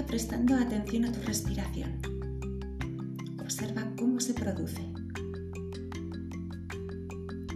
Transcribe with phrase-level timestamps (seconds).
[0.00, 1.90] Prestando atención a tu respiración.
[3.40, 4.82] Observa cómo se produce.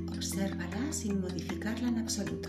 [0.08, 2.48] Obsérvala sin modificarla en absoluto.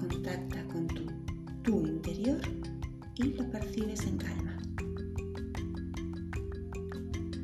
[0.00, 1.06] Contacta con tu,
[1.64, 2.40] tu interior
[3.16, 4.58] y lo percibes en calma.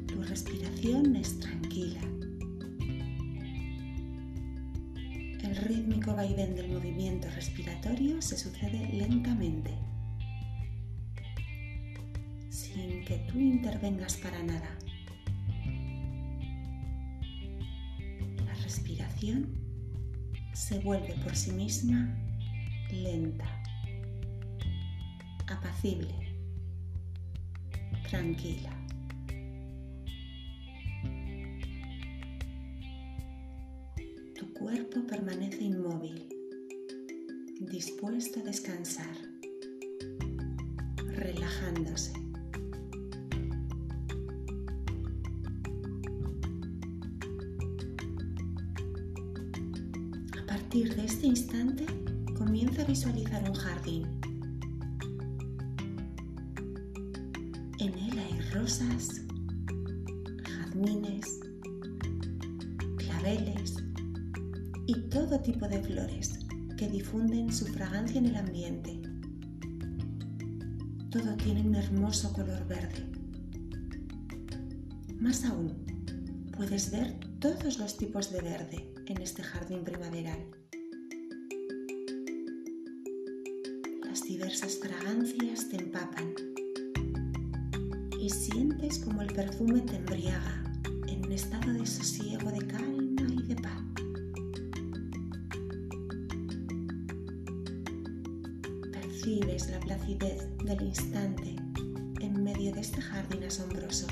[0.07, 2.01] Tu respiración es tranquila.
[5.65, 9.73] Rítmico vaivén del movimiento respiratorio se sucede lentamente,
[12.51, 14.79] sin que tú intervengas para nada.
[18.45, 19.55] La respiración
[20.53, 22.15] se vuelve por sí misma
[22.91, 23.47] lenta,
[25.47, 26.15] apacible,
[28.09, 28.84] tranquila.
[34.65, 36.27] Cuerpo permanece inmóvil,
[37.61, 39.15] dispuesto a descansar,
[41.07, 42.15] relajándose.
[50.33, 51.85] A partir de este instante,
[52.35, 54.07] comienza a visualizar un jardín.
[57.81, 59.21] En él hay rosas,
[60.43, 61.41] jazmines,
[62.97, 63.84] claveles
[64.87, 66.39] y todo tipo de flores
[66.77, 69.01] que difunden su fragancia en el ambiente.
[71.11, 73.07] Todo tiene un hermoso color verde.
[75.21, 75.73] Más aún,
[76.57, 80.39] puedes ver todos los tipos de verde en este jardín primaveral.
[84.05, 86.35] Las diversas fragancias te empapan
[88.21, 90.65] y sientes como el perfume te embriaga
[91.07, 93.84] en un estado de sosiego, de calma y de paz.
[99.25, 101.57] Percibes la placidez del instante
[102.21, 104.07] en medio de este jardín asombroso.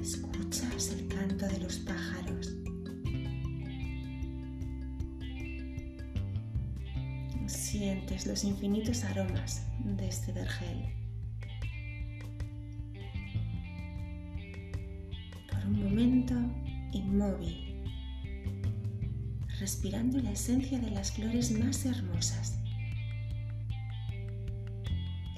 [0.00, 2.56] Escuchas el canto de los pájaros.
[7.46, 10.86] Sientes los infinitos aromas de este vergel.
[15.50, 16.34] Por un momento,
[16.92, 17.69] inmóvil,
[19.60, 22.58] respirando la esencia de las flores más hermosas.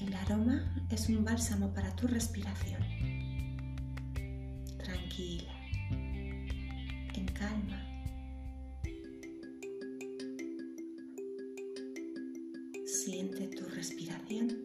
[0.01, 2.81] El aroma es un bálsamo para tu respiración.
[4.79, 5.53] Tranquila,
[5.91, 7.85] en calma.
[12.87, 14.57] Siente tu respiración.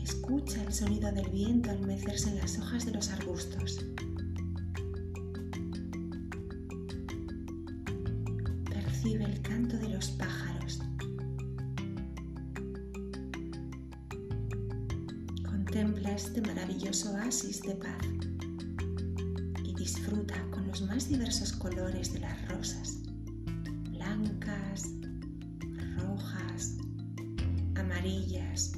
[0.00, 3.84] Escucha el sonido del viento al mecerse en las hojas de los arbustos.
[9.88, 10.80] Los pájaros.
[15.44, 18.06] Contempla este maravilloso oasis de paz
[19.64, 22.98] y disfruta con los más diversos colores de las rosas,
[23.90, 24.90] blancas,
[25.96, 26.76] rojas,
[27.74, 28.72] amarillas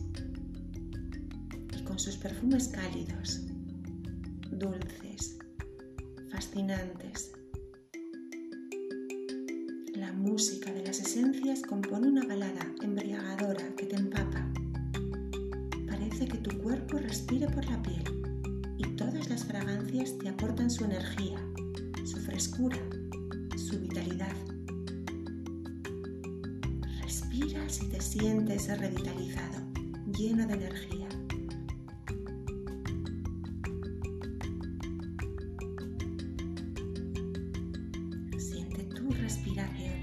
[1.77, 3.43] y con sus perfumes cálidos,
[4.51, 5.39] dulces,
[6.31, 7.33] fascinantes.
[10.17, 14.51] Música de las esencias compone una balada embriagadora que te empapa.
[15.87, 18.03] Parece que tu cuerpo respire por la piel
[18.79, 21.39] y todas las fragancias te aportan su energía,
[22.05, 22.79] su frescura,
[23.57, 24.35] su vitalidad.
[27.03, 29.63] Respiras y te sientes revitalizado,
[30.17, 31.09] lleno de energía.
[38.39, 39.96] Siente tu respiración.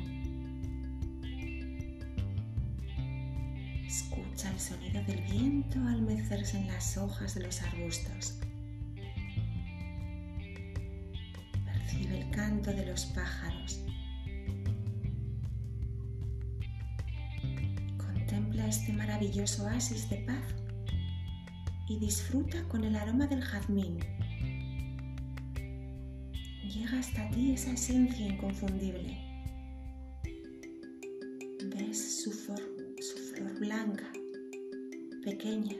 [4.41, 8.39] El sonido del viento al mecerse en las hojas de los arbustos.
[11.63, 13.79] Percibe el canto de los pájaros.
[17.97, 20.43] Contempla este maravilloso oasis de paz
[21.87, 23.99] y disfruta con el aroma del jazmín.
[26.63, 29.15] Llega hasta ti esa esencia inconfundible.
[31.75, 32.83] Ves su flor
[33.59, 34.11] blanca,
[35.23, 35.75] pequeña,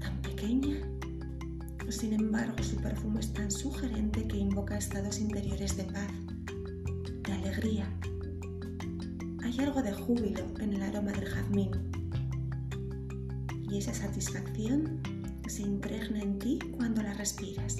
[0.00, 0.76] tan pequeña.
[1.88, 6.10] Sin embargo, su perfume es tan sugerente que invoca estados interiores de paz,
[7.24, 7.86] de alegría.
[9.42, 11.70] Hay algo de júbilo en el aroma del jazmín.
[13.70, 15.00] Y esa satisfacción
[15.48, 17.78] se impregna en ti cuando la respiras.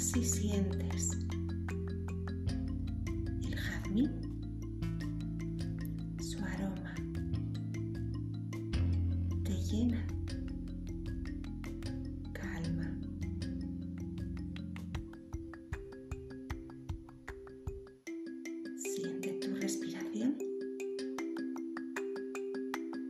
[0.00, 1.10] si sientes
[3.42, 4.19] el jazmín,
[6.40, 6.94] su aroma
[9.44, 10.06] te llena
[12.32, 12.98] calma.
[18.78, 20.38] Siente tu respiración.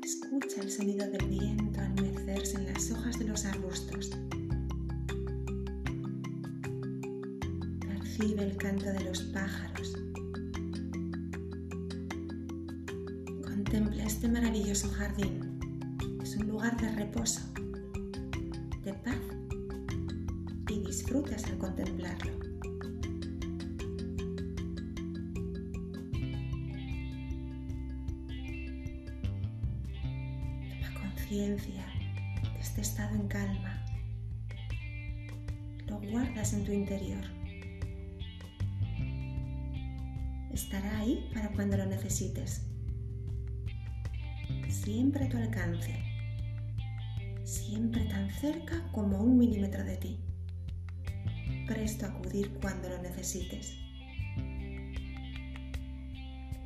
[0.03, 4.11] Escucha el sonido del viento al mecerse en las hojas de los arbustos.
[7.81, 9.94] Percibe el canto de los pájaros.
[13.70, 15.61] Contempla este maravilloso jardín.
[16.20, 17.40] Es un lugar de reposo,
[18.82, 19.14] de paz
[20.69, 22.32] y disfrutas al contemplarlo.
[30.81, 31.87] Toma conciencia
[32.43, 33.84] de este estado en calma.
[35.87, 37.22] Lo guardas en tu interior.
[40.52, 42.69] Estará ahí para cuando lo necesites.
[44.70, 45.94] Siempre a tu alcance.
[47.44, 50.19] Siempre tan cerca como un milímetro de ti.
[51.67, 53.76] Presto a acudir cuando lo necesites.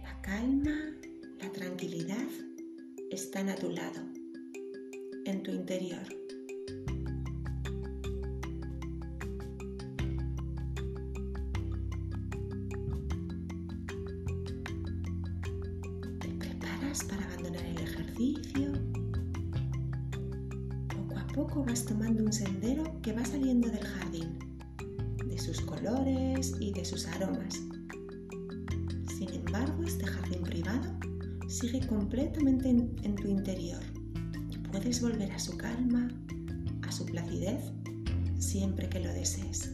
[0.03, 0.77] La calma,
[1.41, 2.29] la tranquilidad
[3.11, 4.01] están a tu lado,
[5.25, 6.07] en tu interior.
[16.21, 17.44] Te preparas para el
[20.89, 24.39] Poco a poco vas tomando un sendero que va saliendo del jardín,
[25.27, 27.61] de sus colores y de sus aromas.
[29.19, 30.97] Sin embargo, este jardín privado
[31.49, 33.83] sigue completamente en, en, tu interior
[34.49, 36.09] y puedes volver a su calma,
[36.83, 37.73] a su placidez,
[38.39, 39.73] siempre que lo desees.